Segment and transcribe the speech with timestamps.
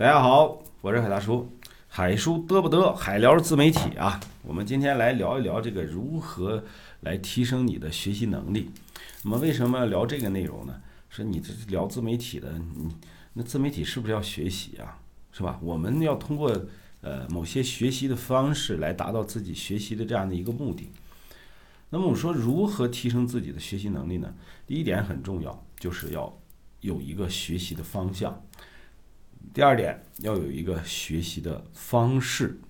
[0.00, 1.46] 大家好，我是海大叔，
[1.86, 4.18] 海叔嘚不嘚，海聊自媒体啊。
[4.42, 6.64] 我们今天来聊一聊这个如何
[7.00, 8.70] 来提升你的学习能力。
[9.22, 10.80] 那么为什么要聊这个内容呢？
[11.10, 12.88] 说你这聊自媒体的，你
[13.34, 14.96] 那自媒体是不是要学习啊？
[15.32, 15.60] 是吧？
[15.62, 16.50] 我们要通过
[17.02, 20.88] 呃某些学习的方式来达到自己学习的这样的一个目的。
[21.90, 24.32] 那么我说如何提升自己的学习能力呢？
[24.66, 26.34] 第一点很重要，就是要
[26.80, 28.42] 有一个学习的方向。
[29.52, 32.60] 第二点要有一个学习的方式。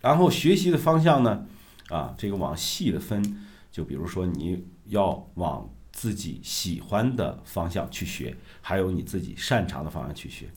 [0.00, 1.46] 然后学习的方向呢，
[1.88, 3.22] 啊，这个往细的分，
[3.70, 10.48] 就比如说你要往自己喜欢的方向去学，还有你自己擅长的方向去学。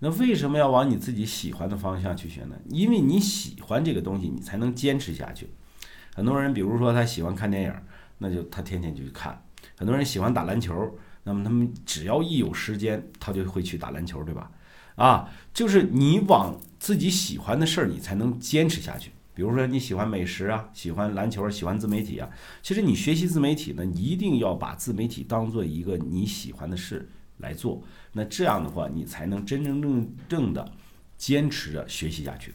[0.00, 2.56] 那为什么要往你自己喜欢的方向去学呢？
[2.68, 5.48] 因为你喜欢这个东西，你才能坚持下去。
[6.14, 7.74] 很多人，比如说他喜欢看电影，
[8.18, 9.32] 那就他天天就去看；
[9.76, 14.50] 很多人喜欢打篮球，那么他们只要一有时间，他就会去打篮球，对吧？
[14.96, 19.10] 啊，就是你往自己喜欢的事儿，你才能坚持下去。
[19.34, 22.28] 比如说你喜欢美食啊，喜欢篮球，喜欢自媒体啊。
[22.62, 27.82] 其实你学习自媒体呢，一定要把自媒体当做一个你喜欢的事来做。
[28.12, 30.70] 那这样的话，你才能真真正正的
[31.16, 32.52] 坚持着学习下去。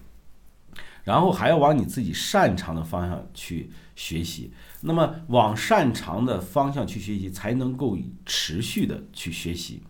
[1.08, 4.52] 然后还要往你自己擅长的方向去学习。
[4.82, 9.82] 那么往擅长的方向去学习，才能够持续的去学习。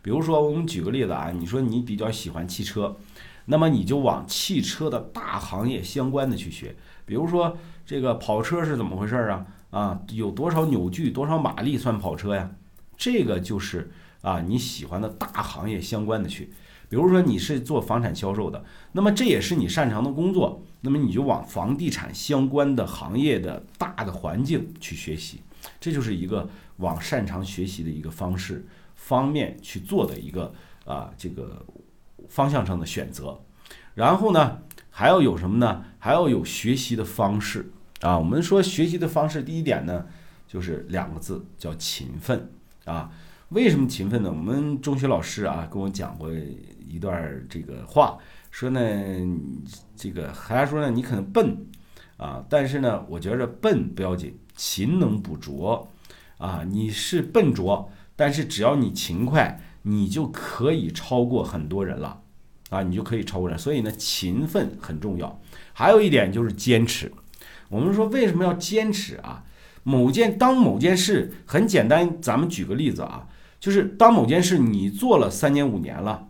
[0.00, 2.96] 比如说，我们举个例子啊，你说你比较喜欢汽车，
[3.44, 6.74] 那么你就往汽车的大行业相关的去学。
[7.04, 9.46] 比如说，这个跑车是怎么回事啊？
[9.68, 12.50] 啊，有多少扭矩、多少马力算跑车呀？
[12.96, 16.50] 这个就是啊你喜欢的大行业相关的去。
[16.88, 25.42] 比如说你是做房产销售的，那么这也是你擅长的工作，那么你就往房地产相关的行业的大的环境去学习。
[25.78, 28.66] 这就是一个往擅长学习的一个方式。
[28.94, 31.66] 方面去做的一个啊，这个
[32.28, 33.40] 方向上的选择，
[33.94, 35.84] 然后呢，还要有什么呢？
[35.98, 38.16] 还要有学习的方式啊。
[38.16, 40.06] 我们说学习的方式，第一点呢，
[40.46, 42.52] 就是两个字，叫勤奋
[42.84, 43.10] 啊。
[43.52, 44.30] 为什么勤奋呢？
[44.30, 46.30] 我们中学老师啊跟我讲过
[46.88, 48.18] 一段这个话，
[48.50, 48.80] 说呢，
[49.94, 51.56] 这个还说呢，你可能笨
[52.16, 55.88] 啊，但是呢，我觉着笨不要紧，勤能补拙
[56.38, 56.64] 啊。
[56.66, 57.90] 你是笨拙。
[58.14, 62.20] 但是只要你勤快，你就可以超过很多人了，
[62.68, 63.58] 啊，你就可以超过人。
[63.58, 65.40] 所以呢，勤奋很重要。
[65.72, 67.10] 还有一点就是坚持。
[67.68, 69.44] 我们说为什么要坚持啊？
[69.82, 73.26] 某件当某件事很简单，咱们举个例子啊，
[73.62, 76.26] 就是当某件事你做了三年五年了，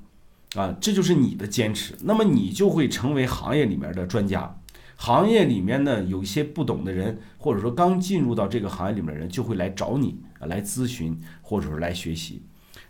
[0.55, 1.95] 啊，这就是你的坚持。
[2.03, 4.55] 那么你就会成为行业里面的专家。
[4.97, 12.43] 行业里面呢，有一些不懂的人，或者说刚进入到这个行业里面的人，就会来找你啊，来咨询，或者是来学习，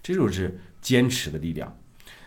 [0.02, 1.76] 这就是坚持的力量。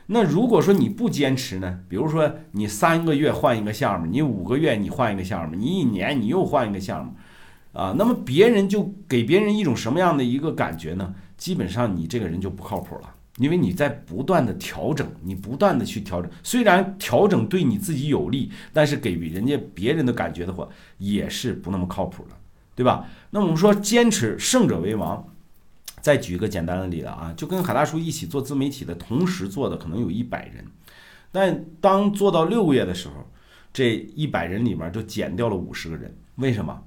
[0.05, 1.81] 那如果说你不坚持呢？
[1.89, 7.11] 比如说你三个月换一个项目，你五个月你换一个项目，你一年你又换一个项目，
[7.73, 11.13] 啊，那么别人就给别人一种什么样的一个感觉呢？
[11.37, 13.13] 基本上你这个人就不靠谱了。
[13.37, 20.65] 因为你在不断的调整，你不断的去调整，虽然调整对你自己有利，但是给予人家别人的感觉的话，
[20.99, 22.35] 也是不那么靠谱的，
[22.75, 23.09] 对吧？
[23.31, 25.27] 那我们说坚持胜者为王。
[25.99, 30.63] 再举一个简单的例子啊，就跟海大叔一起做自媒体的同时做的可能有一百人，
[31.31, 33.15] 但当做到六个月的时候，
[33.73, 36.83] 这一百人里面就减掉了五十个人，为什么？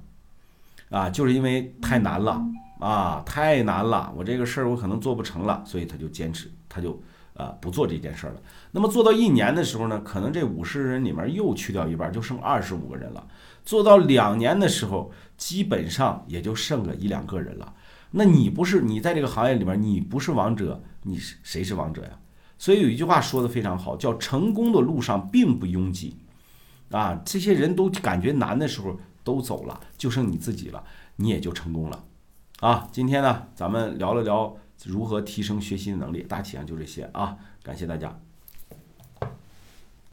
[0.89, 2.41] 啊，就是因为太难了。
[2.79, 4.09] 啊，太难了！
[4.15, 6.97] 我这个事儿我可能做不成了，所以他就坚持，他就
[7.33, 8.39] 啊不做这件事儿了。
[8.71, 13.27] 那么做到一年的时候呢，可能这五十人里面又去掉一半，就剩二十五个人了。
[13.65, 17.73] 做到两年的时候，基本上也就剩个一两个人了。
[18.11, 22.11] 那你不是你在这个行业里面，你不是王者，你是谁是王者呀？
[22.57, 26.15] 所以有一句话说的非常好，叫成功的路上并不拥挤，
[26.91, 28.97] 啊，这些人都感觉难的时候
[29.29, 30.83] 都走了，就剩你自己了，
[31.17, 32.03] 你也就成功了。
[32.61, 38.19] 啊，今天呢，咱们聊了聊如何提升学习的能力，大体上就这些啊，感谢大家。